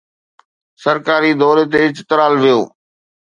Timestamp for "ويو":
2.41-2.61